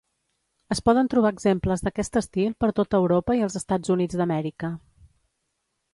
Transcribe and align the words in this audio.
Es 0.75 0.79
poden 0.87 1.09
trobar 1.13 1.31
exemples 1.35 1.85
d'aquest 1.87 2.19
estil 2.23 2.57
per 2.63 2.71
tota 2.81 3.03
Europa 3.03 3.39
i 3.41 3.47
els 3.49 3.61
Estats 3.61 3.95
Units 3.97 4.21
d'Amèrica. 4.23 4.75